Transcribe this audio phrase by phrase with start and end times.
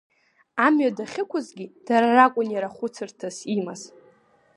[0.65, 3.81] Амҩа дахьықәызгьы дара ракәын иара хәыцырҭас имаз.